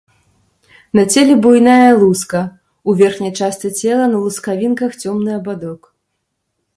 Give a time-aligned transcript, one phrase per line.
[0.99, 2.41] На целе буйная луска,
[2.91, 5.81] у верхняй частцы цела на лускавінках цёмны абадок.